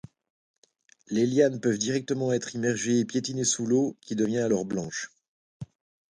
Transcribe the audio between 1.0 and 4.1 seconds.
Les lianes peuvent directement être immergées et piétinées sous l'eau